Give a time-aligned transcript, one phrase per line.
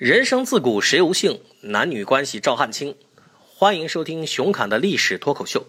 [0.00, 2.96] 人生自古谁无性，男女关系照汗青。
[3.36, 5.66] 欢迎收听熊侃的历史脱口秀。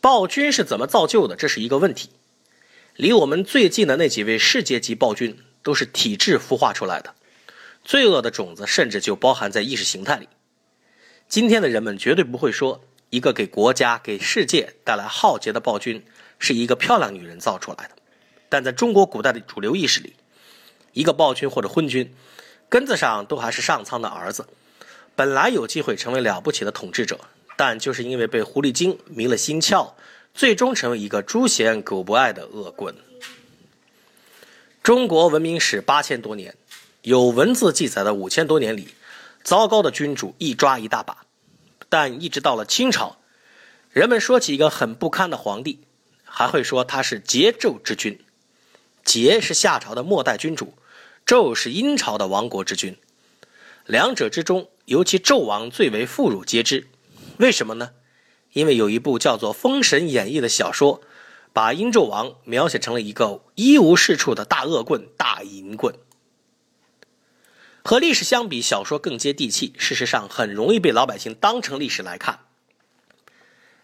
[0.00, 1.36] 暴君是怎么造就的？
[1.36, 2.10] 这是一个问题。
[2.96, 7.14] 离我们最近的那几位世界级暴君，都是体制孵化出来的。
[7.84, 10.28] 罪恶的种子甚至就包含在意识形态里。
[11.28, 16.04] 今天的人们绝对不会说，一个给国家、给世界带来浩劫的暴君，
[16.40, 17.90] 是一个漂亮女人造出来的。
[18.48, 20.14] 但在中国古代的主流意识里，
[20.92, 22.12] 一个暴君或者昏君。
[22.74, 24.48] 根子上都还是上苍的儿子，
[25.14, 27.20] 本来有机会成为了不起的统治者，
[27.56, 29.92] 但就是因为被狐狸精迷了心窍，
[30.34, 32.96] 最终成为一个猪嫌狗不爱的恶棍。
[34.82, 36.56] 中国文明史八千多年，
[37.02, 38.88] 有文字记载的五千多年里，
[39.44, 41.18] 糟糕的君主一抓一大把。
[41.88, 43.18] 但一直到了清朝，
[43.92, 45.78] 人们说起一个很不堪的皇帝，
[46.24, 48.18] 还会说他是桀纣之君。
[49.04, 50.74] 桀是夏朝的末代君主。
[51.26, 52.98] 纣是殷朝的亡国之君，
[53.86, 56.88] 两者之中，尤其纣王最为妇孺皆知。
[57.38, 57.92] 为什么呢？
[58.52, 61.00] 因为有一部叫做《封神演义》的小说，
[61.54, 65.94] 把殷纣王描写成了一个一无是处的大恶棍、大淫棍。
[67.82, 72.40] 和历史相比，小说更接地气，事实上很容易被老百姓当成历史来看。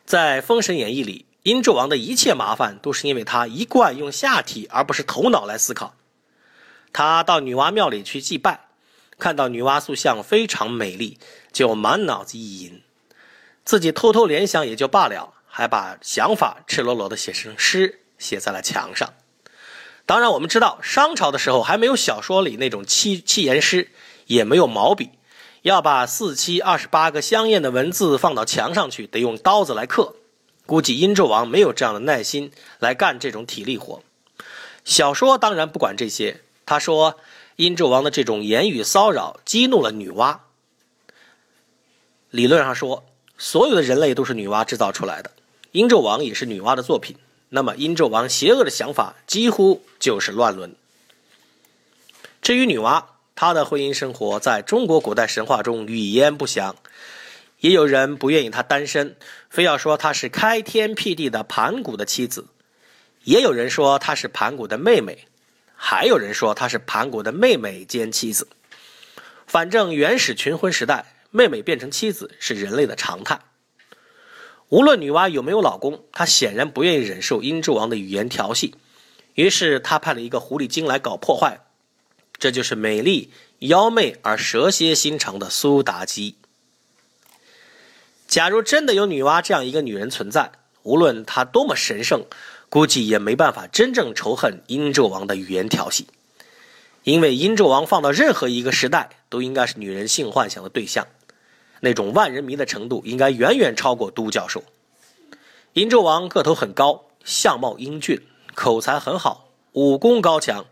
[0.05, 5.97] 在《封神演义》里，殷纣王的一切麻烦都是因为他一贯用下体而不是头脑来思考。
[6.93, 8.67] 他到女娲庙里去祭拜，
[9.19, 11.19] 看到女娲塑像非常美丽，
[11.53, 12.83] 就满脑子意淫，
[13.65, 19.13] 自己偷偷联想也就罢了，还把想法赤裸裸的写成诗，写在了墙上。
[20.05, 23.93] 当然，我们知道商朝的时候还没有小说里那种七七言诗，
[24.27, 25.11] 也没有毛笔，
[25.63, 30.17] 要把四七二十八个香艳的文字放到墙上去，得用刀子来刻。
[30.67, 34.03] 估计殷纣王没有这样的耐心来干这种体力活。
[34.85, 36.41] 小说当然不管这些。
[36.71, 37.19] 他说
[37.57, 40.39] ：“殷纣王的这种言语骚扰激怒了女娲。
[42.31, 43.05] 理论上说，
[43.37, 45.33] 所有的人类都是女娲制造出来的，
[45.73, 47.17] 殷纣王也是女娲的作品。
[47.49, 50.77] 那么，殷纣王邪恶的想法几乎就是乱伦。
[52.41, 53.03] 至于女娲，
[53.35, 56.77] 她的婚姻生活在中国古代神话中语焉不详，
[57.59, 59.17] 也有人不愿意她单身，
[59.49, 62.47] 非要说她是开天辟地的盘古的妻子，
[63.25, 65.27] 也有人说她是盘古的妹妹。”
[65.83, 68.47] 还有人说她是盘古的妹妹兼妻子。
[69.47, 73.41] 反正原始群婚时代，妹妹变成妻子是人类的常态。
[74.69, 78.77] 无论女娲有没有老公，她显然不愿意忍受殷纣王的语言调戏，
[79.35, 81.63] 于是她派了一个狐狸精来搞破坏。
[82.39, 86.37] 这就是美丽妖媚而蛇蝎心肠的苏妲己。
[88.29, 90.53] 假如真的有女娲这样一个女人存在，
[90.83, 92.27] 无论她多么神圣。
[92.71, 96.07] 估计也没办法真正仇恨殷纣王的语言调戏，
[97.03, 101.09] 因为殷纣王放到任何一个时代都应该是女人性幻想的对象，
[101.81, 104.63] 那种万人迷的程度应该远远超过都教授。
[105.73, 108.23] 殷纣王个头很高，相貌英俊，
[108.55, 110.65] 口才很好，武功高强。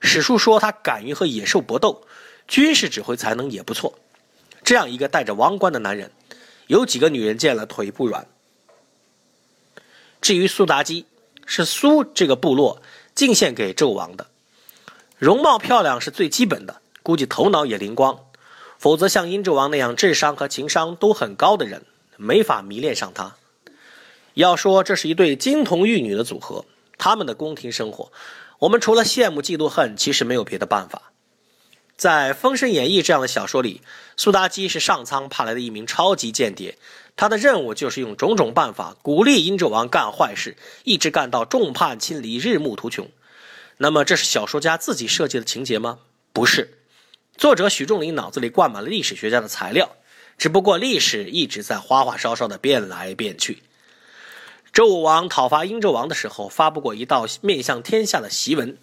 [0.00, 2.06] 史书说他敢于和野兽搏斗，
[2.46, 3.98] 军事指挥才能也不错。
[4.62, 6.12] 这样一个带着王冠的男人，
[6.66, 8.26] 有几个女人见了腿不软？
[10.20, 11.06] 至于苏妲己。
[11.50, 12.82] 是苏这个部落
[13.14, 14.26] 进献给纣王的，
[15.16, 18.20] 容貌漂亮是最基本的，估计头脑也灵光，
[18.78, 21.86] 否则像殷纣王那样智商和情商都很高的人，
[22.18, 23.36] 没法迷恋上他。
[24.34, 26.66] 要说这是一对金童玉女的组合，
[26.98, 28.12] 他们的宫廷生活，
[28.58, 31.07] 我们除了羡慕嫉妒恨，其实没有别的办法。
[31.98, 33.82] 在《封神演义》这样的小说里，
[34.16, 36.78] 苏妲己是上苍派来的一名超级间谍，
[37.16, 43.10] 他的任务就是用种种办法鼓励殷纣王干坏事，一直干到众叛亲离、日暮途穷。
[43.78, 45.98] 那么，这是小说家自己设计的情节吗？
[46.32, 46.78] 不是，
[47.36, 49.96] 作者许仲林脑子里灌满了历史学家的材料，
[50.38, 53.64] 只不过历史一直在花花哨哨的变来变去。
[54.72, 58.78] 周武王讨伐殷纣王的时候，发布过一道面向天下的檄文。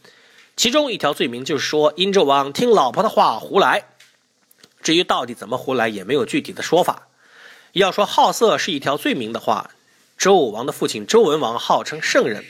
[0.56, 3.90] 其中一条罪名就是说殷纣王听老婆的话胡来，
[4.81, 7.07] 至于到底怎么胡来，也没有具体的说法。
[7.74, 9.72] 要说好色是一条罪名的话，
[10.18, 12.46] 周武王的父亲周文王号称圣人，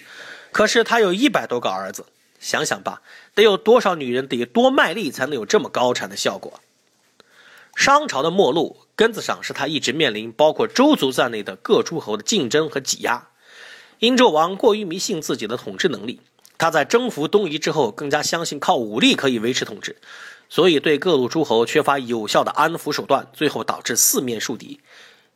[0.52, 2.06] 可是他有一百多个儿子，
[2.40, 3.02] 想想吧，
[3.34, 6.62] 得有多少女人得多卖力才能有这么高产的效果？
[7.76, 13.30] 商朝的末路根子上是他一直面临包括周族在内的各诸侯的竞争和挤压。
[13.98, 16.22] 殷纣王过于迷信自己的统治能力。
[16.58, 19.98] 他在征服东夷之后，更加相信靠武力可以维持统治，
[20.50, 24.80] 所以对各路诸侯缺乏有效的安抚手段，最后导致四面树敌。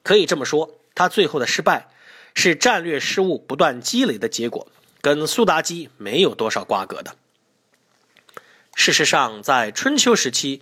[0.03, 1.89] 可以这么说，他最后的失败
[2.33, 4.67] 是战略失误不断积累的结果，
[5.01, 7.15] 跟苏妲己没有多少瓜葛的。
[8.75, 10.61] 事实上，在春秋时期，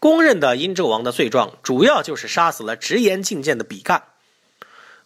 [0.00, 4.04] 公认的殷纣王的罪状主要就是杀死了直言进谏的比干，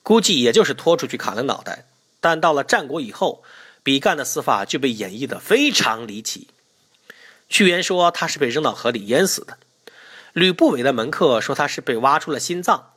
[0.05, 1.87] 估计也就是拖出去砍了脑袋。
[2.21, 3.43] 但到了战国以后，
[3.83, 6.49] 比干的死法就被演绎的非常离奇。
[7.49, 9.59] 屈原说他是被扔到河里淹死的，
[10.33, 12.93] 吕不韦的门客说他是被挖出了心脏。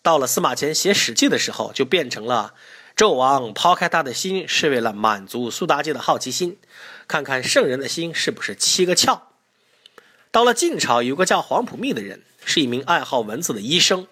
[0.00, 2.54] 到了司马迁写《史记》的时候，就变成了
[2.96, 6.56] 纣王抛开他的心是为了满足苏妲己的好奇心，
[7.06, 9.20] 看看圣人的心是不是七个窍。
[10.30, 14.06] 到了晋朝，有个叫黄甫谧的人，是一名爱好文字的医生，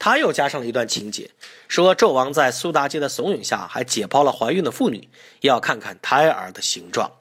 [0.00, 1.30] 他又加上了一段情节，
[1.68, 5.10] 说纣王在苏妲己的怂恿下，还解剖了怀孕的妇女，
[5.42, 7.12] 要看看胎儿的形状。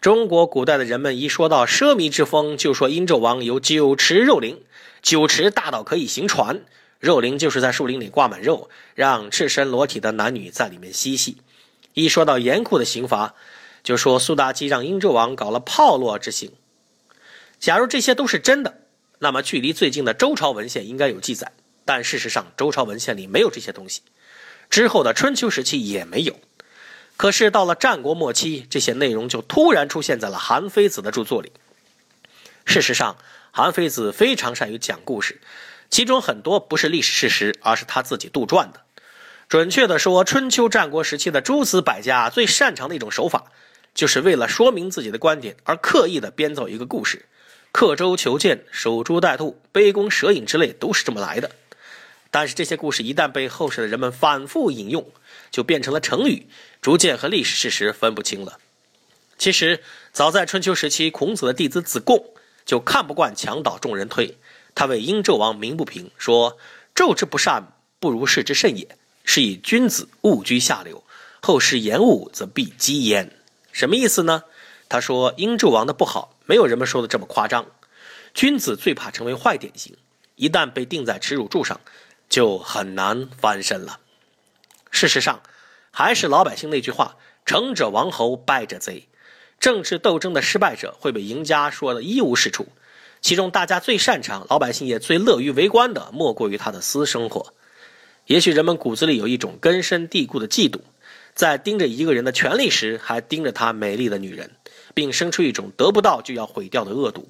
[0.00, 4.64] 中国古代的人们一说到奢靡之风，就说殷纣王有酒池肉林，
[5.00, 6.64] 酒池大到可以行船，
[6.98, 11.36] 肉林就是在树林里挂满肉，让赤身裸体的男女在里面嬉戏。
[11.94, 13.36] 一说到严酷的刑罚，
[13.84, 16.50] 就说苏妲己让殷纣王搞了炮烙之刑。
[17.60, 18.81] 假如这些都是真的，
[19.22, 21.52] 那么距离最近的周朝文献应该有记载。
[21.84, 24.02] 但事实上，周朝文献里没有这些东西，
[24.68, 26.40] 之后的春秋时期也没有。
[27.16, 31.52] 可是到了战国末期，这些内容就突然出现在了韩非子的著作里。
[32.64, 33.16] 事实上，
[33.52, 35.40] 韩非子非常善于讲故事，
[35.88, 38.80] 其中很多不是历史事实，而是他自己杜撰的。
[39.48, 43.44] 准确的说，春秋战国时期的诸子百家最擅长的一种手法，
[43.94, 47.26] 就是为了说明自己的观点而刻意的编造一个故事。
[47.72, 51.50] 刻舟求剑、守株待兔、杯弓蛇影之类都是这么来的。
[52.30, 55.10] 但是这些故事一旦被后世的人们反复引用，
[55.50, 56.46] 就变成了成语，
[56.80, 58.58] 逐渐和历史事实分不清了。
[59.36, 59.82] 其实
[60.12, 62.32] 早在春秋时期，孔子的弟子子贡
[62.64, 64.38] 就看不惯墙倒众人推，
[64.74, 66.56] 他为殷纣王鸣不平，说
[66.94, 68.96] ：“纣之不善，不如是之甚也。
[69.24, 71.04] 是以君子勿居下流，
[71.40, 73.36] 后世言误，则必讥焉。”
[73.72, 74.44] 什么意思呢？
[74.88, 76.31] 他说殷纣王的不好。
[76.46, 77.66] 没有人们说的这么夸张。
[78.34, 79.96] 君子最怕成为坏典型，
[80.36, 81.80] 一旦被钉在耻辱柱上，
[82.28, 84.00] 就很难翻身了。
[84.90, 85.42] 事实上，
[85.90, 89.08] 还是老百姓那句话：“成者王侯，败者贼。”
[89.60, 92.68] 政治斗争的失败者会被赢家说的一无是处。
[93.20, 97.54] 其中，大家最擅长、老百姓也最乐于围观的，莫过于他的私生活。
[98.26, 100.80] 也许人们骨子里有一种根深蒂固的嫉妒，
[101.34, 104.50] 在盯着一个人的权利时，还盯着他美丽的女人。
[104.94, 107.28] 并生出一种得不到就要毁掉的恶毒。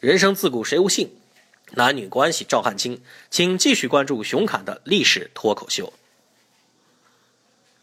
[0.00, 1.10] 人生自古谁无性？
[1.72, 3.00] 男女关系照汗青。
[3.30, 5.92] 请继续关注熊侃的历史脱口秀。